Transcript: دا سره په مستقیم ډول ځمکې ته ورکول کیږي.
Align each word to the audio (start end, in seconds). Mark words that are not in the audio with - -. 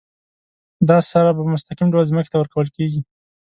دا 0.89 0.97
سره 1.11 1.29
په 1.37 1.43
مستقیم 1.51 1.87
ډول 1.93 2.05
ځمکې 2.11 2.29
ته 2.31 2.37
ورکول 2.39 2.67
کیږي. 2.75 3.01